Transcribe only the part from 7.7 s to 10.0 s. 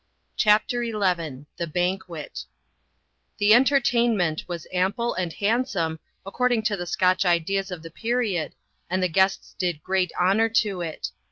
the period, and the guests did